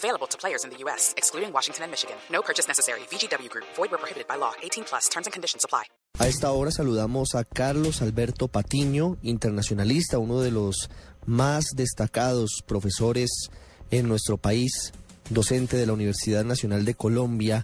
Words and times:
Available 0.00 0.26
to 0.28 0.38
players 0.38 0.64
in 0.64 0.70
the 0.70 0.78
U.S., 0.84 1.12
excluding 1.18 1.52
Washington 1.52 1.84
and 1.84 1.90
Michigan. 1.92 2.16
No 2.32 2.40
purchase 2.40 2.66
necessary. 2.66 3.00
VGW 3.12 3.50
Group. 3.50 3.66
Void 3.76 3.90
where 3.90 4.00
prohibited 4.00 4.26
by 4.26 4.36
law. 4.36 4.52
18 4.62 4.84
plus. 4.84 5.08
Terms 5.10 5.26
and 5.26 5.32
conditions 5.34 5.62
apply. 5.62 5.84
A 6.18 6.26
esta 6.26 6.50
hora 6.50 6.70
saludamos 6.70 7.34
a 7.34 7.44
Carlos 7.44 8.00
Alberto 8.00 8.48
Patiño, 8.48 9.18
internacionalista, 9.22 10.18
uno 10.18 10.40
de 10.40 10.50
los 10.50 10.88
más 11.26 11.64
destacados 11.76 12.62
profesores 12.66 13.30
en 13.90 14.08
nuestro 14.08 14.38
país, 14.38 14.92
docente 15.28 15.76
de 15.76 15.86
la 15.86 15.92
Universidad 15.92 16.44
Nacional 16.44 16.84
de 16.84 16.94
Colombia, 16.94 17.62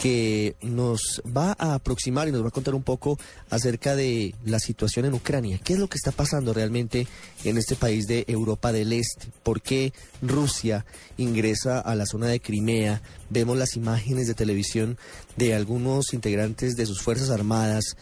que 0.00 0.56
nos 0.62 1.22
va 1.24 1.54
a 1.58 1.74
aproximar 1.74 2.28
y 2.28 2.32
nos 2.32 2.42
va 2.42 2.48
a 2.48 2.52
contar 2.52 2.74
un 2.74 2.82
poco 2.82 3.18
acerca 3.50 3.94
de 3.94 4.34
la 4.44 4.58
situación 4.58 5.04
en 5.04 5.14
Ucrania. 5.14 5.60
¿Qué 5.62 5.74
es 5.74 5.78
lo 5.78 5.88
que 5.88 5.96
está 5.96 6.12
pasando 6.12 6.52
realmente 6.52 7.06
en 7.44 7.58
este 7.58 7.76
país 7.76 8.06
de 8.06 8.24
Europa 8.28 8.72
del 8.72 8.92
Este? 8.92 9.28
¿Por 9.42 9.60
qué 9.60 9.92
Rusia 10.22 10.84
ingresa 11.18 11.80
a 11.80 11.94
la 11.94 12.06
zona 12.06 12.26
de 12.26 12.40
Crimea? 12.40 13.02
Vemos 13.30 13.56
las 13.56 13.76
imágenes 13.76 14.26
de 14.26 14.34
televisión 14.34 14.98
de 15.36 15.54
algunos 15.54 16.12
integrantes 16.14 16.74
de 16.76 16.86
sus 16.86 17.02
Fuerzas 17.02 17.30
Armadas 17.30 17.96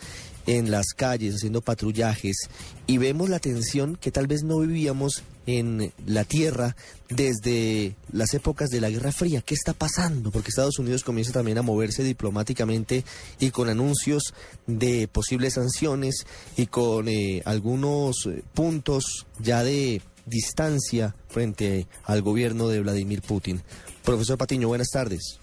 en 0.50 0.72
las 0.72 0.94
calles 0.96 1.36
haciendo 1.36 1.60
patrullajes 1.60 2.48
y 2.88 2.98
vemos 2.98 3.28
la 3.28 3.38
tensión 3.38 3.94
que 3.94 4.10
tal 4.10 4.26
vez 4.26 4.42
no 4.42 4.58
vivíamos 4.58 5.22
en 5.46 5.92
la 6.06 6.24
tierra 6.24 6.74
desde 7.08 7.94
las 8.10 8.34
épocas 8.34 8.68
de 8.68 8.80
la 8.80 8.90
Guerra 8.90 9.12
Fría. 9.12 9.42
¿Qué 9.42 9.54
está 9.54 9.74
pasando? 9.74 10.32
Porque 10.32 10.48
Estados 10.48 10.80
Unidos 10.80 11.04
comienza 11.04 11.32
también 11.32 11.58
a 11.58 11.62
moverse 11.62 12.02
diplomáticamente 12.02 13.04
y 13.38 13.52
con 13.52 13.68
anuncios 13.68 14.34
de 14.66 15.06
posibles 15.06 15.54
sanciones 15.54 16.26
y 16.56 16.66
con 16.66 17.08
eh, 17.08 17.42
algunos 17.44 18.26
eh, 18.26 18.42
puntos 18.52 19.26
ya 19.38 19.62
de 19.62 20.02
distancia 20.26 21.14
frente 21.28 21.86
al 22.04 22.22
gobierno 22.22 22.66
de 22.66 22.80
Vladimir 22.80 23.22
Putin. 23.22 23.62
Profesor 24.02 24.36
Patiño, 24.36 24.66
buenas 24.66 24.88
tardes. 24.88 25.38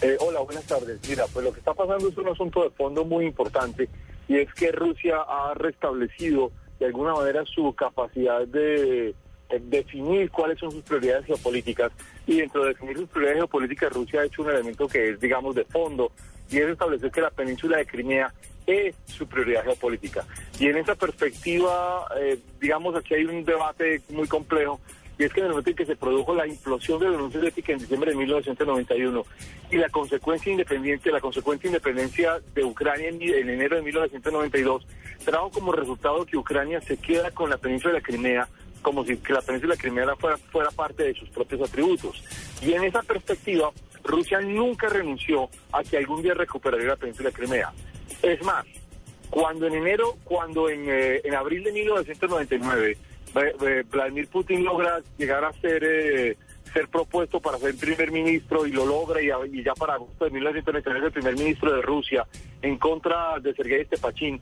Eh, 0.00 0.16
hola, 0.18 0.40
buenas 0.40 0.64
tardes. 0.64 0.98
Mira, 1.06 1.26
pues 1.30 1.44
lo 1.44 1.52
que 1.52 1.58
está 1.58 1.74
pasando 1.74 2.08
es 2.08 2.16
un 2.16 2.28
asunto 2.28 2.64
de 2.64 2.70
fondo 2.70 3.04
muy 3.04 3.26
importante 3.26 3.86
y 4.30 4.38
es 4.38 4.54
que 4.54 4.70
Rusia 4.70 5.16
ha 5.26 5.54
restablecido 5.54 6.52
de 6.78 6.86
alguna 6.86 7.14
manera 7.14 7.44
su 7.44 7.74
capacidad 7.74 8.46
de, 8.46 9.12
definir 9.62 10.30
cuáles 10.30 10.60
son 10.60 10.70
sus 10.70 10.84
prioridades 10.84 11.26
geopolíticas 11.26 11.90
y 12.28 12.36
dentro 12.36 12.62
de 12.62 12.68
definir 12.68 12.98
sus 12.98 13.08
prioridades 13.08 13.38
geopolíticas 13.38 13.92
Rusia 13.92 14.20
ha 14.20 14.24
hecho 14.26 14.42
un 14.42 14.50
elemento 14.50 14.86
que 14.86 15.08
es 15.08 15.20
digamos 15.20 15.56
de 15.56 15.64
fondo 15.64 16.12
y 16.48 16.58
es 16.58 16.68
establecer 16.68 17.10
que 17.10 17.20
la 17.20 17.30
península 17.30 17.78
de 17.78 17.86
Crimea 17.86 18.32
es 18.68 18.94
su 19.06 19.26
prioridad 19.26 19.64
geopolítica. 19.64 20.24
Y 20.60 20.68
en 20.68 20.76
esa 20.76 20.94
perspectiva, 20.94 22.06
eh, 22.20 22.38
digamos, 22.60 22.94
aquí 22.94 23.14
hay 23.14 23.24
un 23.24 23.44
debate 23.44 24.00
muy 24.10 24.28
complejo 24.28 24.80
y 25.20 25.24
es 25.24 25.34
que 25.34 25.40
en 25.40 25.46
el 25.46 25.50
momento 25.50 25.68
en 25.68 25.76
que 25.76 25.84
se 25.84 25.96
produjo 25.96 26.34
la 26.34 26.46
implosión 26.46 26.98
de 26.98 27.04
la 27.04 27.12
Unión 27.12 27.30
Soviética 27.30 27.74
en 27.74 27.78
diciembre 27.78 28.12
de 28.12 28.16
1991 28.16 29.22
y 29.70 29.76
la 29.76 29.90
consecuencia 29.90 30.50
independiente, 30.50 31.12
la 31.12 31.20
consecuente 31.20 31.66
independencia 31.66 32.40
de 32.54 32.64
Ucrania 32.64 33.10
en, 33.10 33.20
enero 33.20 33.76
de 33.76 33.82
1992, 33.82 34.86
trajo 35.22 35.50
como 35.50 35.72
resultado 35.72 36.24
que 36.24 36.38
Ucrania 36.38 36.80
se 36.80 36.96
queda 36.96 37.30
con 37.32 37.50
la 37.50 37.58
península 37.58 37.92
de 37.92 38.00
la 38.00 38.06
Crimea 38.06 38.48
como 38.80 39.04
si 39.04 39.20
la 39.28 39.42
península 39.42 39.74
de 39.74 39.76
la 39.76 39.82
Crimea 39.82 40.16
fuera, 40.16 40.38
fuera 40.38 40.70
parte 40.70 41.02
de 41.02 41.12
sus 41.12 41.28
propios 41.28 41.68
atributos. 41.68 42.24
Y 42.62 42.72
en 42.72 42.84
esa 42.84 43.02
perspectiva, 43.02 43.70
Rusia 44.02 44.40
nunca 44.40 44.88
renunció 44.88 45.50
a 45.70 45.82
que 45.82 45.98
algún 45.98 46.22
día 46.22 46.32
recuperaría 46.32 46.88
la 46.88 46.96
península 46.96 47.28
de 47.28 47.34
Crimea. 47.34 47.70
Es 48.22 48.42
más, 48.42 48.64
cuando 49.28 49.66
en 49.66 49.74
enero, 49.74 50.16
cuando 50.24 50.70
en, 50.70 50.86
eh, 50.88 51.20
en 51.24 51.34
abril 51.34 51.62
de 51.62 51.72
1999 51.72 52.96
Vladimir 53.90 54.28
Putin 54.28 54.64
logra 54.64 55.00
llegar 55.18 55.44
a 55.44 55.52
ser 55.54 55.82
eh, 55.84 56.36
ser 56.72 56.88
propuesto 56.88 57.40
para 57.40 57.58
ser 57.58 57.76
primer 57.76 58.12
ministro 58.12 58.66
y 58.66 58.72
lo 58.72 58.86
logra 58.86 59.20
y, 59.20 59.62
ya 59.62 59.74
para 59.74 59.94
agosto 59.94 60.24
de 60.24 60.30
1999 60.30 60.98
es 60.98 61.06
el 61.06 61.12
primer 61.12 61.34
ministro 61.34 61.74
de 61.74 61.82
Rusia 61.82 62.26
en 62.62 62.78
contra 62.78 63.38
de 63.40 63.52
Sergei 63.54 63.84
Stepachín 63.84 64.40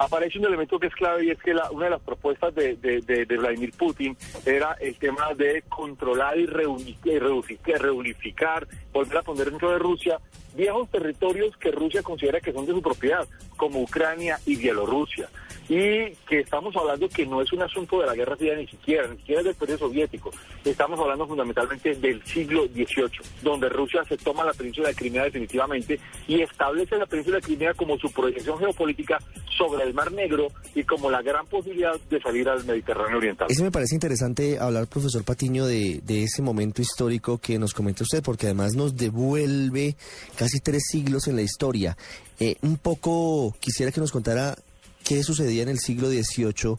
aparece 0.00 0.38
un 0.38 0.46
elemento 0.46 0.78
que 0.78 0.86
es 0.86 0.94
clave 0.94 1.26
y 1.26 1.30
es 1.30 1.38
que 1.42 1.54
una 1.70 1.84
de 1.84 1.90
las 1.90 2.00
propuestas 2.00 2.54
de, 2.54 3.26
Vladimir 3.38 3.72
Putin 3.72 4.16
era 4.46 4.74
el 4.80 4.96
tema 4.96 5.34
de 5.34 5.62
controlar 5.68 6.38
y 6.38 6.46
reunificar, 6.46 8.66
volver 8.92 9.18
a 9.18 9.22
poner 9.22 9.50
dentro 9.50 9.70
de 9.70 9.78
Rusia 9.78 10.18
viejos 10.54 10.90
territorios 10.90 11.54
que 11.58 11.70
Rusia 11.70 12.02
considera 12.02 12.40
que 12.40 12.52
son 12.52 12.64
de 12.64 12.72
su 12.72 12.80
propiedad, 12.80 13.28
como 13.58 13.82
Ucrania 13.82 14.38
y 14.46 14.56
Bielorrusia 14.56 15.28
y 15.70 16.16
que 16.28 16.40
estamos 16.40 16.74
hablando 16.74 17.08
que 17.08 17.24
no 17.24 17.40
es 17.40 17.52
un 17.52 17.62
asunto 17.62 18.00
de 18.00 18.06
la 18.06 18.16
Guerra 18.16 18.36
Fría 18.36 18.56
ni 18.56 18.66
siquiera, 18.66 19.06
ni 19.06 19.16
siquiera 19.18 19.40
del 19.40 19.54
periodo 19.54 19.78
soviético, 19.78 20.32
estamos 20.64 20.98
hablando 20.98 21.28
fundamentalmente 21.28 21.94
del 21.94 22.20
siglo 22.26 22.66
XVIII, 22.66 23.20
donde 23.40 23.68
Rusia 23.68 24.02
se 24.08 24.16
toma 24.16 24.44
la 24.44 24.52
península 24.52 24.88
de 24.88 24.96
Crimea 24.96 25.22
definitivamente 25.22 26.00
y 26.26 26.42
establece 26.42 26.96
la 26.96 27.06
península 27.06 27.36
de 27.36 27.42
Crimea 27.42 27.74
como 27.74 27.96
su 27.98 28.10
proyección 28.10 28.58
geopolítica 28.58 29.18
sobre 29.56 29.84
el 29.84 29.94
Mar 29.94 30.10
Negro 30.10 30.48
y 30.74 30.82
como 30.82 31.08
la 31.08 31.22
gran 31.22 31.46
posibilidad 31.46 31.94
de 32.10 32.20
salir 32.20 32.48
al 32.48 32.64
Mediterráneo 32.64 33.18
Oriental. 33.18 33.46
Eso 33.48 33.62
me 33.62 33.70
parece 33.70 33.94
interesante 33.94 34.58
hablar, 34.58 34.88
profesor 34.88 35.22
Patiño, 35.22 35.66
de, 35.66 36.00
ese 36.08 36.42
momento 36.42 36.82
histórico 36.82 37.38
que 37.38 37.60
nos 37.60 37.74
comenta 37.74 38.02
usted, 38.02 38.24
porque 38.24 38.46
además 38.46 38.74
nos 38.74 38.96
devuelve 38.96 39.94
casi 40.36 40.58
tres 40.58 40.82
siglos 40.90 41.28
en 41.28 41.36
la 41.36 41.42
historia. 41.42 41.96
Eh, 42.40 42.56
un 42.62 42.76
poco 42.76 43.54
quisiera 43.60 43.92
que 43.92 44.00
nos 44.00 44.10
contara 44.10 44.56
¿Qué 45.04 45.22
sucedía 45.22 45.62
en 45.62 45.68
el 45.68 45.78
siglo 45.78 46.08
XVIII? 46.08 46.76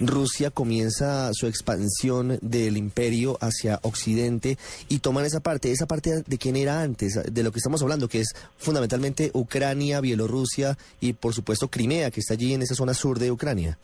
Rusia 0.00 0.50
comienza 0.50 1.30
su 1.32 1.46
expansión 1.46 2.38
del 2.40 2.76
imperio 2.76 3.36
hacia 3.40 3.80
Occidente 3.82 4.56
y 4.88 5.00
toman 5.00 5.24
esa 5.24 5.40
parte, 5.40 5.72
esa 5.72 5.86
parte 5.86 6.22
de 6.24 6.38
quién 6.38 6.56
era 6.56 6.82
antes, 6.82 7.20
de 7.32 7.42
lo 7.42 7.50
que 7.50 7.58
estamos 7.58 7.82
hablando, 7.82 8.08
que 8.08 8.20
es 8.20 8.34
fundamentalmente 8.58 9.30
Ucrania, 9.34 10.00
Bielorrusia 10.00 10.76
y 11.00 11.14
por 11.14 11.34
supuesto 11.34 11.68
Crimea, 11.68 12.10
que 12.10 12.20
está 12.20 12.34
allí 12.34 12.54
en 12.54 12.62
esa 12.62 12.74
zona 12.74 12.94
sur 12.94 13.18
de 13.18 13.32
Ucrania. 13.32 13.76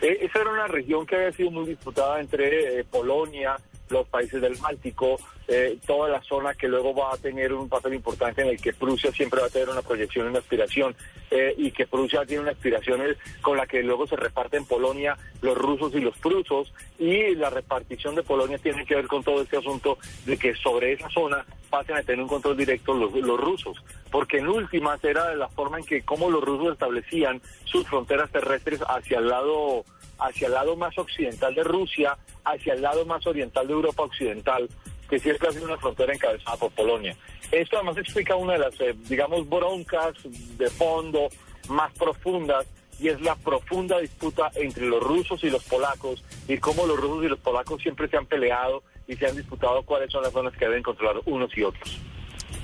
Eh, 0.00 0.18
esa 0.22 0.40
era 0.40 0.50
una 0.50 0.66
región 0.66 1.06
que 1.06 1.14
había 1.14 1.32
sido 1.32 1.52
muy 1.52 1.66
disputada 1.66 2.20
entre 2.20 2.80
eh, 2.80 2.84
Polonia, 2.84 3.56
los 3.92 4.08
países 4.08 4.40
del 4.40 4.56
Báltico, 4.56 5.16
eh, 5.46 5.78
toda 5.86 6.08
la 6.08 6.22
zona 6.22 6.54
que 6.54 6.68
luego 6.68 6.94
va 6.94 7.14
a 7.14 7.16
tener 7.16 7.52
un 7.52 7.68
papel 7.68 7.94
importante 7.94 8.42
en 8.42 8.48
el 8.48 8.60
que 8.60 8.72
Prusia 8.72 9.12
siempre 9.12 9.40
va 9.40 9.46
a 9.46 9.50
tener 9.50 9.68
una 9.68 9.82
proyección, 9.82 10.28
una 10.28 10.38
aspiración, 10.38 10.94
eh, 11.30 11.54
y 11.56 11.70
que 11.70 11.86
Prusia 11.86 12.24
tiene 12.26 12.42
una 12.42 12.52
aspiración 12.52 13.00
con 13.40 13.56
la 13.56 13.66
que 13.66 13.82
luego 13.82 14.06
se 14.06 14.16
reparten 14.16 14.64
Polonia 14.64 15.16
los 15.40 15.56
rusos 15.56 15.94
y 15.94 16.00
los 16.00 16.16
prusos, 16.18 16.72
y 16.98 17.34
la 17.34 17.50
repartición 17.50 18.14
de 18.14 18.22
Polonia 18.22 18.58
tiene 18.58 18.84
que 18.84 18.94
ver 18.94 19.06
con 19.06 19.22
todo 19.22 19.42
este 19.42 19.56
asunto 19.56 19.98
de 20.24 20.36
que 20.36 20.54
sobre 20.54 20.92
esa 20.92 21.08
zona 21.10 21.44
pasen 21.70 21.96
a 21.96 22.02
tener 22.02 22.22
un 22.22 22.28
control 22.28 22.56
directo 22.56 22.92
los, 22.94 23.12
los 23.14 23.40
rusos, 23.40 23.82
porque 24.10 24.38
en 24.38 24.48
últimas 24.48 25.02
era 25.02 25.34
la 25.34 25.48
forma 25.48 25.78
en 25.78 25.84
que 25.84 26.02
como 26.02 26.30
los 26.30 26.44
rusos 26.44 26.72
establecían 26.72 27.40
sus 27.64 27.86
fronteras 27.88 28.30
terrestres 28.30 28.80
hacia 28.86 29.18
el 29.18 29.28
lado 29.28 29.84
hacia 30.22 30.46
el 30.46 30.54
lado 30.54 30.76
más 30.76 30.96
occidental 30.96 31.54
de 31.54 31.64
Rusia, 31.64 32.16
hacia 32.44 32.74
el 32.74 32.82
lado 32.82 33.04
más 33.04 33.26
oriental 33.26 33.66
de 33.66 33.72
Europa 33.72 34.04
Occidental, 34.04 34.68
que 35.08 35.18
siempre 35.18 35.48
ha 35.48 35.52
sido 35.52 35.66
una 35.66 35.76
frontera 35.76 36.14
encabezada 36.14 36.56
por 36.56 36.72
Polonia. 36.72 37.16
Esto 37.50 37.76
además 37.76 37.98
explica 37.98 38.36
una 38.36 38.54
de 38.54 38.60
las, 38.60 38.80
eh, 38.80 38.94
digamos, 39.08 39.48
broncas 39.48 40.14
de 40.56 40.70
fondo 40.70 41.28
más 41.68 41.92
profundas 41.98 42.66
y 42.98 43.08
es 43.08 43.20
la 43.20 43.34
profunda 43.36 43.98
disputa 43.98 44.50
entre 44.54 44.86
los 44.86 45.02
rusos 45.02 45.42
y 45.42 45.50
los 45.50 45.62
polacos 45.64 46.22
y 46.48 46.56
cómo 46.58 46.86
los 46.86 46.98
rusos 46.98 47.24
y 47.24 47.28
los 47.28 47.40
polacos 47.40 47.82
siempre 47.82 48.08
se 48.08 48.16
han 48.16 48.26
peleado 48.26 48.82
y 49.08 49.16
se 49.16 49.26
han 49.26 49.36
disputado 49.36 49.82
cuáles 49.82 50.10
son 50.10 50.22
las 50.22 50.32
zonas 50.32 50.52
que 50.56 50.66
deben 50.66 50.82
controlar 50.82 51.16
unos 51.26 51.50
y 51.56 51.62
otros. 51.62 51.98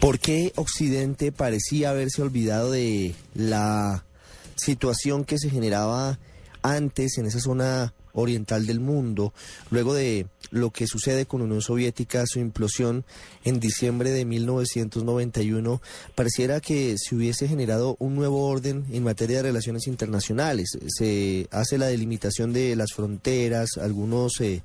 ¿Por 0.00 0.20
qué 0.20 0.52
Occidente 0.54 1.32
parecía 1.32 1.90
haberse 1.90 2.22
olvidado 2.22 2.70
de 2.70 3.14
la 3.34 4.04
situación 4.54 5.24
que 5.24 5.38
se 5.38 5.50
generaba 5.50 6.18
antes 6.72 7.18
en 7.18 7.26
esa 7.26 7.40
zona 7.40 7.92
oriental 8.12 8.66
del 8.66 8.80
mundo, 8.80 9.32
luego 9.70 9.94
de 9.94 10.26
lo 10.50 10.70
que 10.70 10.86
sucede 10.86 11.26
con 11.26 11.42
Unión 11.42 11.60
Soviética, 11.60 12.24
su 12.26 12.38
implosión 12.40 13.04
en 13.44 13.60
diciembre 13.60 14.10
de 14.10 14.24
1991, 14.24 15.80
pareciera 16.14 16.60
que 16.60 16.96
se 16.98 17.14
hubiese 17.14 17.48
generado 17.48 17.96
un 17.98 18.14
nuevo 18.16 18.48
orden 18.48 18.84
en 18.90 19.04
materia 19.04 19.38
de 19.38 19.44
relaciones 19.44 19.86
internacionales. 19.86 20.78
Se 20.86 21.48
hace 21.50 21.78
la 21.78 21.86
delimitación 21.86 22.52
de 22.52 22.76
las 22.76 22.92
fronteras, 22.94 23.70
algunos 23.80 24.40
eh, 24.40 24.62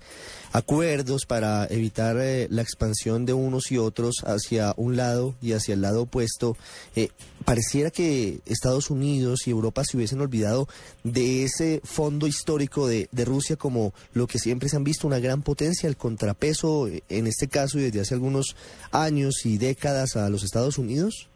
acuerdos 0.52 1.26
para 1.26 1.66
evitar 1.66 2.18
eh, 2.20 2.48
la 2.50 2.62
expansión 2.62 3.26
de 3.26 3.34
unos 3.34 3.72
y 3.72 3.78
otros 3.78 4.24
hacia 4.26 4.74
un 4.78 4.96
lado 4.96 5.36
y 5.42 5.54
hacia 5.54 5.74
el 5.74 5.82
lado 5.82 6.04
opuesto. 6.04 6.58
Eh, 6.96 7.10
pareciera 7.44 7.92
que 7.92 8.40
Estados 8.46 8.90
Unidos 8.90 9.48
y 9.48 9.52
Europa 9.52 9.84
se 9.84 9.98
hubiesen 9.98 10.22
olvidado 10.22 10.68
de 11.04 11.44
ese 11.44 11.82
fondo 11.84 12.28
histórico 12.28 12.88
de, 12.88 13.08
Rusia 13.26 13.56
como 13.56 13.94
lo 14.14 14.28
que 14.28 14.40
siempre 14.40 14.68
se 14.68 14.76
han 14.76 14.84
visto, 14.84 15.08
una 15.08 15.20
gran 15.20 15.44
potencia, 15.44 15.88
el 15.88 15.96
contrapeso 15.96 16.88
en 17.10 17.28
este 17.28 17.48
caso 17.48 17.80
y 17.80 17.84
desde 17.84 18.02
hace 18.02 18.16
algunos 18.16 18.56
años 18.92 19.46
y 19.46 19.58
décadas 19.58 20.16
a 20.16 20.30
los 20.30 20.44
Estados 20.44 20.78
Unidos? 20.78 21.30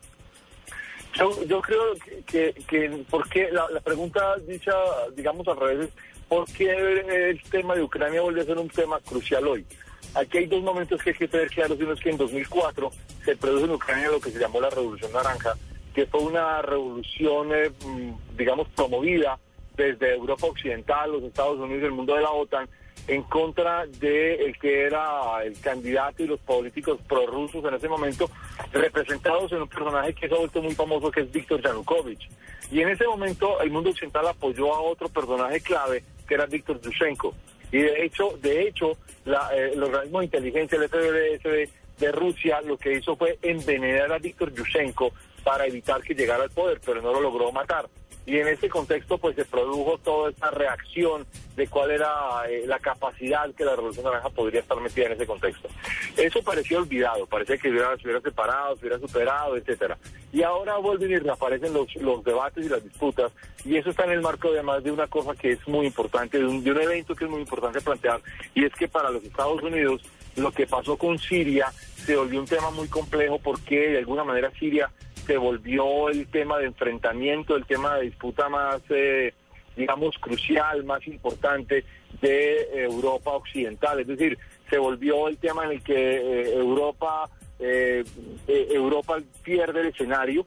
Yo, 1.17 1.43
yo 1.45 1.61
creo 1.61 1.81
que, 2.25 2.53
que, 2.67 3.05
porque 3.09 3.49
la, 3.51 3.79
pregunta 3.79 4.35
dicha, 4.47 4.73
digamos 5.15 5.47
al 5.47 5.57
revés, 5.57 5.89
¿por 6.27 6.45
qué 6.51 6.71
el 6.71 7.41
tema 7.43 7.75
de 7.75 7.83
Ucrania 7.83 8.21
vuelve 8.21 8.41
a 8.41 8.45
ser 8.45 8.57
un 8.57 8.69
tema 8.69 8.99
crucial 8.99 9.47
hoy? 9.47 9.65
Aquí 10.13 10.39
hay 10.39 10.45
dos 10.45 10.61
momentos 10.63 11.01
que 11.01 11.11
hay 11.11 11.15
que 11.15 11.27
tener 11.27 11.47
claros. 11.49 11.77
Uno 11.79 11.93
es 11.93 11.99
que 11.99 12.09
en 12.09 12.17
2004 12.17 12.91
se 13.23 13.35
produjo 13.35 13.65
en 13.65 13.71
Ucrania 13.71 14.09
lo 14.09 14.19
que 14.19 14.31
se 14.31 14.39
llamó 14.39 14.59
la 14.61 14.69
Revolución 14.69 15.11
Naranja, 15.11 15.53
que 15.97 16.05
fue 16.05 16.21
una 16.21 16.61
revolución, 16.61 17.51
eh, 17.55 17.71
mm, 17.83 18.37
digamos, 18.37 18.67
promovida 18.75 19.39
desde 19.75 20.13
Europa 20.13 20.45
Occidental, 20.45 21.11
los 21.11 21.23
Estados 21.23 21.57
Unidos 21.57 21.85
el 21.85 21.91
mundo 21.91 22.13
de 22.13 22.21
la 22.21 22.29
OTAN, 22.29 22.69
en 23.07 23.23
contra 23.23 23.87
de 23.87 24.45
el 24.45 24.59
que 24.59 24.83
era 24.83 25.43
el 25.43 25.59
candidato 25.59 26.21
y 26.21 26.27
los 26.27 26.39
políticos 26.41 26.99
prorrusos 27.09 27.65
en 27.65 27.73
ese 27.73 27.89
momento, 27.89 28.29
representados 28.71 29.51
en 29.53 29.63
un 29.63 29.67
personaje 29.67 30.13
que 30.13 30.29
se 30.29 30.35
ha 30.35 30.37
vuelto 30.37 30.61
muy 30.61 30.75
famoso, 30.75 31.09
que 31.09 31.21
es 31.21 31.31
Víctor 31.31 31.63
Yanukovych. 31.63 32.29
Y 32.69 32.79
en 32.81 32.89
ese 32.89 33.07
momento 33.07 33.59
el 33.59 33.71
mundo 33.71 33.89
occidental 33.89 34.27
apoyó 34.27 34.75
a 34.75 34.81
otro 34.81 35.09
personaje 35.09 35.61
clave, 35.61 36.03
que 36.27 36.35
era 36.35 36.45
Víctor 36.45 36.79
Yushchenko. 36.79 37.33
Y 37.71 37.79
de 37.79 38.05
hecho, 38.05 38.37
de 38.39 38.67
hecho, 38.67 38.91
la, 39.25 39.49
eh, 39.51 39.73
organismo 39.75 40.19
de 40.19 40.25
inteligencia, 40.25 40.77
el 40.77 40.89
FBS 40.89 41.71
de 41.97 42.11
Rusia, 42.11 42.61
lo 42.61 42.77
que 42.77 42.93
hizo 42.93 43.15
fue 43.15 43.39
envenenar 43.41 44.13
a 44.13 44.19
Víctor 44.19 44.53
Yushchenko 44.53 45.11
para 45.47 45.65
evitar 45.65 46.01
que 46.01 46.13
llegara 46.13 46.43
al 46.43 46.49
poder, 46.49 46.81
pero 46.85 47.01
no 47.01 47.13
lo 47.13 47.21
logró 47.21 47.53
matar. 47.53 47.87
Y 48.25 48.37
en 48.37 48.49
ese 48.49 48.67
contexto 48.67 49.17
pues 49.17 49.33
se 49.37 49.45
produjo 49.45 49.97
toda 49.99 50.29
esta 50.29 50.51
reacción 50.51 51.25
de 51.55 51.67
cuál 51.69 51.91
era 51.91 52.11
eh, 52.49 52.65
la 52.67 52.79
capacidad 52.79 53.49
que 53.55 53.63
la 53.63 53.77
Revolución 53.77 54.03
Naranja 54.03 54.29
podría 54.29 54.59
estar 54.59 54.77
metida 54.81 55.05
en 55.05 55.13
ese 55.13 55.25
contexto. 55.25 55.69
Eso 56.17 56.43
parecía 56.43 56.79
olvidado, 56.79 57.25
parecía 57.27 57.57
que 57.57 57.69
hubiera, 57.69 57.95
se 57.95 58.03
hubiera 58.03 58.19
separado, 58.19 58.75
se 58.75 58.81
hubiera 58.81 58.99
superado, 58.99 59.55
etcétera. 59.55 59.97
Y 60.33 60.43
ahora 60.43 60.75
vuelven 60.75 61.11
y 61.11 61.15
reaparecen 61.15 61.73
los, 61.73 61.95
los 61.95 62.21
debates 62.25 62.65
y 62.65 62.67
las 62.67 62.83
disputas, 62.83 63.31
y 63.63 63.77
eso 63.77 63.91
está 63.91 64.03
en 64.03 64.11
el 64.11 64.21
marco 64.21 64.49
además 64.49 64.83
de 64.83 64.91
una 64.91 65.07
cosa 65.07 65.33
que 65.33 65.53
es 65.53 65.65
muy 65.65 65.85
importante, 65.85 66.39
de 66.39 66.45
un, 66.45 66.61
de 66.61 66.71
un 66.71 66.81
evento 66.81 67.15
que 67.15 67.23
es 67.23 67.31
muy 67.31 67.39
importante 67.39 67.79
plantear, 67.79 68.19
y 68.53 68.65
es 68.65 68.73
que 68.73 68.89
para 68.89 69.11
los 69.11 69.23
Estados 69.23 69.63
Unidos 69.63 70.01
lo 70.35 70.51
que 70.51 70.67
pasó 70.67 70.97
con 70.97 71.17
Siria 71.17 71.71
se 71.95 72.17
volvió 72.17 72.41
un 72.41 72.45
tema 72.45 72.69
muy 72.71 72.89
complejo 72.89 73.39
porque 73.39 73.91
de 73.91 73.97
alguna 73.99 74.25
manera 74.25 74.51
Siria 74.59 74.91
se 75.27 75.37
volvió 75.37 76.09
el 76.09 76.25
tema 76.27 76.57
de 76.57 76.67
enfrentamiento, 76.67 77.57
el 77.57 77.65
tema 77.65 77.97
de 77.97 78.03
disputa 78.03 78.47
más, 78.47 78.81
eh, 78.89 79.33
digamos, 79.75 80.17
crucial, 80.17 80.85
más 80.85 81.05
importante 81.05 81.83
de 82.21 82.83
Europa 82.83 83.31
Occidental. 83.31 83.99
Es 83.99 84.07
decir, 84.07 84.37
se 84.69 84.77
volvió 84.77 85.27
el 85.27 85.37
tema 85.37 85.65
en 85.65 85.71
el 85.71 85.83
que 85.83 85.93
eh, 85.93 86.55
Europa, 86.55 87.29
eh, 87.59 88.05
Europa 88.47 89.17
pierde 89.43 89.81
el 89.81 89.87
escenario, 89.87 90.45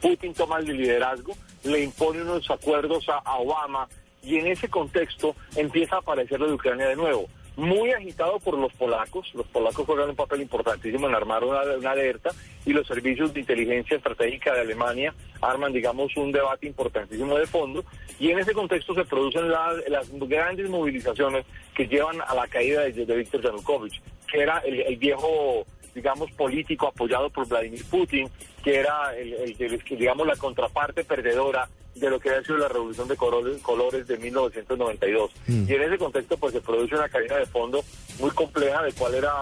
Putin 0.00 0.34
toma 0.34 0.58
el 0.58 0.76
liderazgo, 0.76 1.34
le 1.62 1.84
impone 1.84 2.22
unos 2.22 2.50
acuerdos 2.50 3.06
a 3.08 3.38
Obama 3.38 3.88
y 4.20 4.36
en 4.36 4.48
ese 4.48 4.68
contexto 4.68 5.36
empieza 5.54 5.96
a 5.96 5.98
aparecer 6.00 6.40
lo 6.40 6.48
de 6.48 6.54
Ucrania 6.54 6.88
de 6.88 6.96
nuevo 6.96 7.28
muy 7.56 7.90
agitado 7.92 8.38
por 8.40 8.56
los 8.58 8.72
polacos. 8.72 9.30
Los 9.34 9.46
polacos 9.46 9.86
juegan 9.86 10.10
un 10.10 10.16
papel 10.16 10.42
importantísimo 10.42 11.08
en 11.08 11.14
armar 11.14 11.44
una, 11.44 11.60
alerta 11.60 12.30
y 12.64 12.72
los 12.72 12.86
servicios 12.86 13.32
de 13.34 13.40
inteligencia 13.40 13.96
estratégica 13.96 14.54
de 14.54 14.60
Alemania 14.60 15.14
arman, 15.40 15.72
digamos, 15.72 16.16
un 16.16 16.32
debate 16.32 16.66
importantísimo 16.66 17.36
de 17.36 17.46
fondo. 17.46 17.84
Y 18.18 18.30
en 18.30 18.38
ese 18.38 18.52
contexto 18.52 18.94
se 18.94 19.04
producen 19.04 19.50
las 19.50 20.10
grandes 20.28 20.68
movilizaciones 20.68 21.44
que 21.74 21.86
llevan 21.86 22.20
a 22.20 22.34
la 22.34 22.46
caída 22.46 22.82
de, 22.82 22.92
de 22.92 23.16
Víctor 23.16 23.42
Yanukovych, 23.42 24.00
que 24.30 24.40
era 24.40 24.58
el, 24.58 24.96
viejo 24.96 25.66
digamos, 25.94 26.30
político 26.32 26.88
apoyado 26.88 27.30
por 27.30 27.46
Vladimir 27.48 27.84
Putin, 27.90 28.28
que 28.62 28.76
era, 28.76 29.16
el, 29.16 29.56
digamos, 29.90 30.26
la 30.26 30.36
contraparte 30.36 31.04
perdedora 31.04 31.68
de 31.94 32.10
lo 32.10 32.18
que 32.18 32.30
ha 32.30 32.42
sido 32.42 32.58
la 32.58 32.68
revolución 32.68 33.06
de 33.08 33.16
colores, 33.16 34.06
de 34.06 34.16
1992. 34.16 35.30
Mm. 35.46 35.64
Y 35.68 35.74
en 35.74 35.82
ese 35.82 35.98
contexto 35.98 36.36
pues 36.36 36.52
se 36.52 36.60
produce 36.60 36.94
una 36.94 37.08
caída 37.08 37.36
de 37.36 37.46
fondo 37.46 37.84
muy 38.18 38.30
compleja 38.30 38.82
de 38.82 38.92
cuál 38.92 39.14
era 39.14 39.32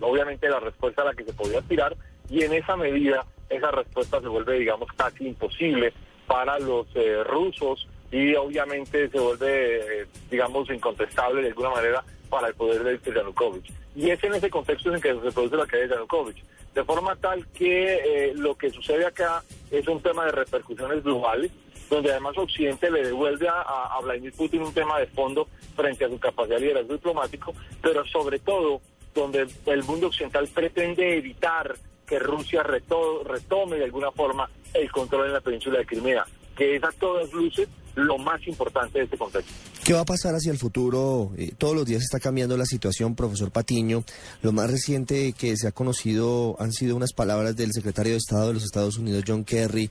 obviamente 0.00 0.48
la 0.48 0.60
respuesta 0.60 1.02
a 1.02 1.06
la 1.06 1.14
que 1.14 1.24
se 1.24 1.32
podía 1.32 1.58
aspirar 1.58 1.96
y 2.30 2.42
en 2.42 2.52
esa 2.52 2.76
medida 2.76 3.26
esa 3.48 3.70
respuesta 3.70 4.20
se 4.20 4.28
vuelve 4.28 4.58
digamos 4.58 4.88
casi 4.96 5.26
imposible 5.26 5.92
para 6.26 6.58
los 6.58 6.86
eh, 6.94 7.22
rusos 7.24 7.86
y 8.10 8.34
obviamente 8.34 9.08
se 9.08 9.18
vuelve 9.18 10.02
eh, 10.02 10.06
digamos 10.30 10.70
incontestable 10.70 11.42
de 11.42 11.48
alguna 11.48 11.70
manera 11.70 12.04
para 12.30 12.48
el 12.48 12.54
poder 12.54 12.82
de 12.82 13.12
Yanukovych. 13.12 13.81
Y 13.94 14.10
es 14.10 14.22
en 14.24 14.34
ese 14.34 14.50
contexto 14.50 14.94
en 14.94 15.00
que 15.00 15.12
se 15.12 15.32
produce 15.32 15.56
la 15.56 15.66
caída 15.66 15.86
de 15.86 15.94
Yanukovych. 15.94 16.42
De 16.74 16.84
forma 16.84 17.14
tal 17.16 17.46
que 17.48 17.94
eh, 17.94 18.32
lo 18.34 18.56
que 18.56 18.70
sucede 18.70 19.04
acá 19.04 19.42
es 19.70 19.86
un 19.86 20.00
tema 20.00 20.24
de 20.24 20.32
repercusiones 20.32 21.04
globales 21.04 21.50
donde 21.92 22.10
además 22.10 22.38
Occidente 22.38 22.90
le 22.90 23.04
devuelve 23.04 23.48
a, 23.48 23.98
Vladimir 24.02 24.32
Putin 24.32 24.62
un 24.62 24.72
tema 24.72 24.98
de 24.98 25.06
fondo 25.06 25.46
frente 25.76 26.06
a 26.06 26.08
su 26.08 26.18
capacidad 26.18 26.56
de 26.56 26.62
liderazgo 26.62 26.94
diplomático, 26.94 27.54
pero 27.82 28.04
sobre 28.06 28.38
todo 28.38 28.80
donde 29.14 29.46
el 29.66 29.84
mundo 29.84 30.06
occidental 30.06 30.48
pretende 30.48 31.18
evitar 31.18 31.76
que 32.06 32.18
Rusia 32.18 32.62
retome 32.62 33.76
de 33.76 33.84
alguna 33.84 34.10
forma 34.10 34.48
el 34.72 34.90
control 34.90 35.26
en 35.26 35.34
la 35.34 35.40
península 35.40 35.78
de 35.80 35.86
Crimea, 35.86 36.24
que 36.56 36.76
es 36.76 36.82
a 36.84 36.92
todas 36.92 37.30
luces 37.32 37.68
lo 37.94 38.18
más 38.18 38.46
importante 38.46 38.98
de 38.98 39.04
este 39.04 39.18
contexto. 39.18 39.52
¿Qué 39.84 39.92
va 39.92 40.00
a 40.00 40.04
pasar 40.04 40.34
hacia 40.34 40.52
el 40.52 40.58
futuro? 40.58 41.32
Eh, 41.36 41.52
todos 41.58 41.74
los 41.74 41.84
días 41.84 42.02
está 42.02 42.20
cambiando 42.20 42.56
la 42.56 42.64
situación, 42.64 43.14
profesor 43.14 43.50
Patiño. 43.50 44.04
Lo 44.42 44.52
más 44.52 44.70
reciente 44.70 45.32
que 45.32 45.56
se 45.56 45.66
ha 45.66 45.72
conocido 45.72 46.56
han 46.60 46.72
sido 46.72 46.96
unas 46.96 47.12
palabras 47.12 47.56
del 47.56 47.72
secretario 47.72 48.12
de 48.12 48.18
Estado 48.18 48.48
de 48.48 48.54
los 48.54 48.64
Estados 48.64 48.96
Unidos, 48.96 49.24
John 49.26 49.44
Kerry, 49.44 49.90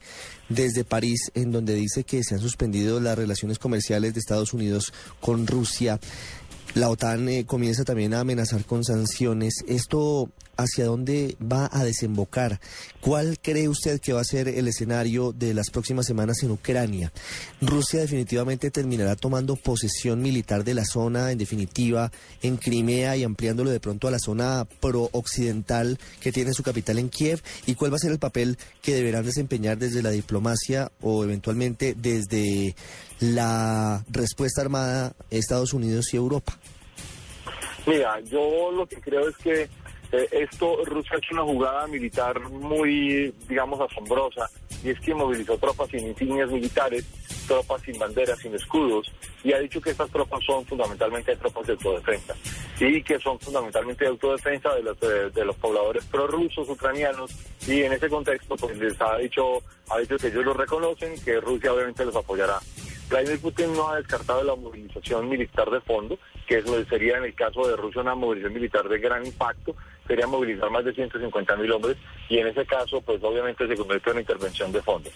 desde 0.50 0.84
París, 0.84 1.32
en 1.36 1.52
donde 1.52 1.76
dice 1.76 2.04
que 2.04 2.24
se 2.24 2.36
han 2.36 2.42
suspendido 2.42 3.00
las 3.00 3.18
relaciones 3.18 3.60
comerciales 3.60 4.14
de 4.14 4.20
Estados 4.20 4.54
Unidos 4.54 4.94
con 5.20 5.46
Rusia. 5.46 6.00
La 6.74 6.90
OTAN 6.90 7.28
eh, 7.28 7.46
comienza 7.46 7.84
también 7.84 8.14
a 8.14 8.22
amenazar 8.22 8.64
con 8.64 8.84
sanciones. 8.86 9.56
¿Esto 9.68 10.30
hacia 10.56 10.86
dónde 10.86 11.36
va 11.42 11.70
a 11.72 11.84
desembocar? 11.84 12.62
¿Cuál 13.02 13.40
cree 13.42 13.68
usted 13.68 14.00
que 14.00 14.14
va 14.14 14.22
a 14.22 14.26
ser 14.26 14.48
el 14.48 14.68
escenario 14.68 15.34
de 15.34 15.54
las 15.54 15.70
próximas 15.70 16.06
semanas 16.06 16.44
en 16.44 16.52
Ucrania? 16.52 17.12
¿Rusia 17.60 18.00
definitivamente 18.00 18.72
terminará 18.72 19.16
tomando 19.16 19.58
posesión 19.58 20.22
militar 20.22 20.64
de 20.64 20.74
la 20.74 20.86
zona, 20.86 21.32
en 21.32 21.38
definitiva, 21.38 22.12
en 22.42 22.58
Crimea 22.58 23.18
y 23.18 23.24
ampliándolo 23.24 23.70
de 23.70 23.80
pronto 23.80 24.08
a 24.08 24.12
la 24.12 24.20
zona 24.20 24.66
pro-occidental 24.80 26.00
que 26.22 26.32
tiene 26.32 26.54
su 26.54 26.64
capital 26.64 27.00
en 27.00 27.10
Kiev? 27.10 27.42
¿Y 27.66 27.76
cuál 27.76 27.92
va 27.92 27.98
a 27.98 28.00
ser 28.00 28.12
el 28.12 28.20
papel 28.20 28.58
que 28.82 28.96
deberán 28.96 29.26
desempeñar 29.26 29.78
desde 29.78 30.02
la 30.02 30.12
diplomacia 30.12 30.92
o 31.02 31.24
eventualmente 31.24 31.96
desde 31.98 32.76
la 33.22 34.04
respuesta 34.10 34.62
armada 34.62 35.14
Estados 35.30 35.74
Unidos 35.74 36.14
y 36.14 36.18
Europa? 36.18 36.58
Mira, 37.86 38.20
yo 38.22 38.72
lo 38.72 38.86
que 38.86 38.98
creo 38.98 39.30
es 39.30 39.38
que 39.38 39.70
eh, 40.12 40.28
esto, 40.32 40.84
Rusia 40.86 41.12
ha 41.16 41.18
hecho 41.18 41.34
una 41.34 41.44
jugada 41.44 41.88
militar 41.88 42.40
muy, 42.50 43.34
digamos, 43.48 43.80
asombrosa, 43.80 44.50
y 44.84 44.90
es 44.90 45.00
que 45.00 45.14
movilizó 45.14 45.58
tropas 45.58 45.90
sin 45.90 46.06
insignias 46.08 46.52
militares, 46.52 47.06
tropas 47.48 47.82
sin 47.84 47.98
banderas, 47.98 48.38
sin 48.40 48.54
escudos, 48.54 49.12
y 49.44 49.54
ha 49.54 49.60
dicho 49.60 49.80
que 49.80 49.92
estas 49.92 50.10
tropas 50.10 50.44
son 50.44 50.66
fundamentalmente 50.66 51.36
tropas 51.38 51.66
de 51.66 51.74
autodefensa, 51.74 52.36
y 52.80 53.02
que 53.02 53.20
son 53.20 53.40
fundamentalmente 53.40 54.04
de 54.04 54.10
autodefensa 54.10 54.74
de 54.76 54.84
los, 54.84 55.00
de, 55.00 55.30
de 55.30 55.46
los 55.46 55.56
pobladores 55.56 56.04
prorrusos 56.06 56.68
ucranianos, 56.68 57.32
y 57.66 57.84
en 57.84 57.94
ese 57.94 58.10
contexto, 58.10 58.56
pues 58.58 58.78
les 58.78 59.00
ha 59.00 59.16
dicho, 59.18 59.62
ha 59.90 60.00
dicho 60.00 60.18
que 60.18 60.28
ellos 60.28 60.44
lo 60.44 60.54
reconocen, 60.54 61.14
que 61.24 61.40
Rusia 61.40 61.72
obviamente 61.74 62.04
los 62.04 62.16
apoyará. 62.16 62.60
Vladimir 63.12 63.42
Putin 63.42 63.74
no 63.74 63.90
ha 63.90 63.98
descartado 63.98 64.42
la 64.42 64.56
movilización 64.56 65.28
militar 65.28 65.70
de 65.70 65.82
fondo, 65.82 66.18
que 66.48 66.60
eso 66.60 66.82
sería 66.86 67.18
en 67.18 67.26
el 67.26 67.36
caso 67.36 67.68
de 67.68 67.76
Rusia 67.76 68.02
una 68.02 68.16
movilización 68.16 68.54
militar 68.54 68.88
de 68.88 69.00
gran 69.00 69.26
impacto, 69.26 69.76
sería 70.08 70.28
movilizar 70.28 70.70
más 70.70 70.86
de 70.86 70.94
150 70.94 71.58
mil 71.58 71.74
hombres 71.74 71.98
y 72.30 72.38
en 72.38 72.48
ese 72.48 72.66
caso 72.66 73.02
pues 73.02 73.22
obviamente 73.22 73.68
se 73.68 73.76
convierte 73.76 74.10
en 74.10 74.14
una 74.14 74.22
intervención 74.22 74.72
de 74.72 74.82
fondo. 74.82 75.10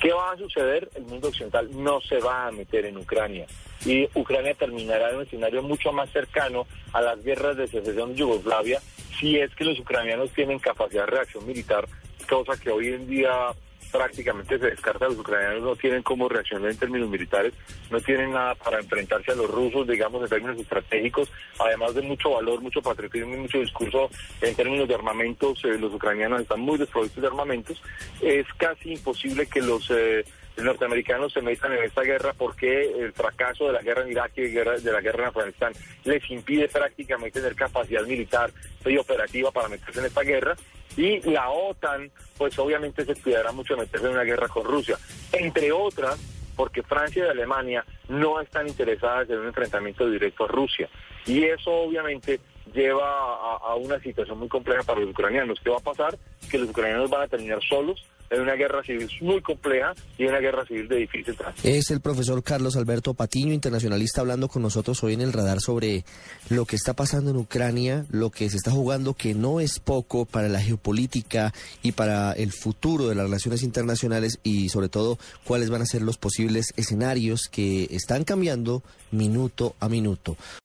¿Qué 0.00 0.14
va 0.14 0.32
a 0.32 0.38
suceder? 0.38 0.88
El 0.94 1.02
mundo 1.04 1.28
occidental 1.28 1.68
no 1.72 2.00
se 2.00 2.18
va 2.20 2.46
a 2.46 2.52
meter 2.52 2.86
en 2.86 2.96
Ucrania 2.96 3.46
y 3.84 4.08
Ucrania 4.14 4.54
terminará 4.54 5.10
en 5.10 5.16
un 5.16 5.22
escenario 5.24 5.62
mucho 5.62 5.92
más 5.92 6.08
cercano 6.10 6.66
a 6.94 7.02
las 7.02 7.22
guerras 7.22 7.58
de 7.58 7.66
secesión 7.66 8.12
de 8.12 8.20
Yugoslavia 8.20 8.80
si 9.20 9.38
es 9.38 9.54
que 9.54 9.64
los 9.64 9.78
ucranianos 9.78 10.30
tienen 10.30 10.58
capacidad 10.58 11.04
de 11.04 11.10
reacción 11.10 11.46
militar, 11.46 11.86
cosa 12.26 12.58
que 12.58 12.70
hoy 12.70 12.88
en 12.94 13.06
día 13.06 13.52
prácticamente 13.96 14.58
se 14.58 14.66
descarta. 14.66 15.06
Los 15.06 15.18
ucranianos 15.18 15.62
no 15.62 15.76
tienen 15.76 16.02
cómo 16.02 16.28
reaccionar 16.28 16.70
en 16.70 16.78
términos 16.78 17.08
militares, 17.08 17.54
no 17.90 18.00
tienen 18.00 18.32
nada 18.32 18.54
para 18.54 18.78
enfrentarse 18.78 19.32
a 19.32 19.34
los 19.34 19.50
rusos, 19.50 19.86
digamos, 19.86 20.22
en 20.22 20.28
términos 20.28 20.58
estratégicos, 20.58 21.30
además 21.58 21.94
de 21.94 22.02
mucho 22.02 22.30
valor, 22.30 22.60
mucho 22.60 22.82
patriotismo 22.82 23.34
y 23.34 23.38
mucho 23.38 23.58
discurso 23.58 24.10
en 24.40 24.54
términos 24.54 24.88
de 24.88 24.94
armamentos. 24.94 25.64
Eh, 25.64 25.78
los 25.78 25.94
ucranianos 25.94 26.40
están 26.40 26.60
muy 26.60 26.78
desprovistos 26.78 27.20
de 27.20 27.28
armamentos. 27.28 27.82
Es 28.20 28.46
casi 28.56 28.92
imposible 28.92 29.46
que 29.46 29.60
los 29.60 29.90
eh, 29.90 30.24
norteamericanos 30.62 31.32
se 31.32 31.42
metan 31.42 31.72
en 31.72 31.84
esta 31.84 32.02
guerra 32.02 32.32
porque 32.32 32.82
el 32.82 33.12
fracaso 33.12 33.66
de 33.66 33.72
la 33.72 33.82
guerra 33.82 34.02
en 34.02 34.12
Irak 34.12 34.32
y 34.36 34.48
de 34.48 34.92
la 34.92 35.00
guerra 35.00 35.24
en 35.24 35.28
Afganistán 35.28 35.72
les 36.04 36.30
impide 36.30 36.68
prácticamente 36.68 37.40
tener 37.40 37.54
capacidad 37.54 38.02
militar 38.02 38.50
y 38.84 38.96
operativa 38.96 39.50
para 39.50 39.68
meterse 39.68 40.00
en 40.00 40.06
esta 40.06 40.22
guerra. 40.22 40.56
Y 40.96 41.20
la 41.30 41.50
OTAN, 41.50 42.10
pues 42.38 42.58
obviamente 42.58 43.04
se 43.04 43.20
cuidará 43.20 43.52
mucho 43.52 43.74
de 43.74 43.82
meterse 43.82 44.06
en 44.06 44.12
una 44.12 44.22
guerra 44.22 44.48
con 44.48 44.64
Rusia. 44.64 44.98
Entre 45.32 45.70
otras, 45.72 46.18
porque 46.56 46.82
Francia 46.82 47.26
y 47.26 47.28
Alemania 47.28 47.84
no 48.08 48.40
están 48.40 48.66
interesadas 48.66 49.28
en 49.28 49.38
un 49.38 49.46
enfrentamiento 49.46 50.08
directo 50.08 50.44
a 50.44 50.48
Rusia. 50.48 50.88
Y 51.26 51.44
eso 51.44 51.70
obviamente 51.70 52.40
lleva 52.72 53.08
a, 53.08 53.74
una 53.74 54.00
situación 54.00 54.38
muy 54.38 54.48
compleja 54.48 54.82
para 54.82 55.00
los 55.00 55.10
ucranianos. 55.10 55.60
¿Qué 55.62 55.70
va 55.70 55.76
a 55.76 55.80
pasar? 55.80 56.18
Que 56.50 56.58
los 56.58 56.70
ucranianos 56.70 57.10
van 57.10 57.22
a 57.22 57.28
terminar 57.28 57.60
solos 57.62 58.04
en 58.30 58.40
una 58.40 58.54
guerra 58.54 58.82
civil 58.82 59.08
muy 59.20 59.40
compleja 59.40 59.94
y 60.18 60.24
una 60.24 60.38
guerra 60.38 60.64
civil 60.66 60.88
de 60.88 60.96
difícil 60.96 61.36
tránsito. 61.36 61.68
Es 61.68 61.90
el 61.90 62.00
profesor 62.00 62.42
Carlos 62.42 62.76
Alberto 62.76 63.14
Patiño, 63.14 63.52
internacionalista, 63.52 64.20
hablando 64.20 64.48
con 64.48 64.62
nosotros 64.62 65.02
hoy 65.04 65.14
en 65.14 65.20
el 65.20 65.32
radar 65.32 65.60
sobre 65.60 66.04
lo 66.48 66.64
que 66.64 66.76
está 66.76 66.94
pasando 66.94 67.30
en 67.30 67.36
Ucrania, 67.36 68.04
lo 68.10 68.30
que 68.30 68.48
se 68.50 68.56
está 68.56 68.70
jugando, 68.70 69.14
que 69.14 69.34
no 69.34 69.60
es 69.60 69.78
poco 69.78 70.24
para 70.24 70.48
la 70.48 70.60
geopolítica 70.60 71.52
y 71.82 71.92
para 71.92 72.32
el 72.32 72.52
futuro 72.52 73.08
de 73.08 73.14
las 73.14 73.24
relaciones 73.24 73.62
internacionales 73.62 74.38
y 74.42 74.68
sobre 74.68 74.88
todo 74.88 75.18
cuáles 75.44 75.70
van 75.70 75.82
a 75.82 75.86
ser 75.86 76.02
los 76.02 76.18
posibles 76.18 76.72
escenarios 76.76 77.48
que 77.50 77.88
están 77.90 78.24
cambiando 78.24 78.82
minuto 79.10 79.74
a 79.80 79.88
minuto. 79.88 80.36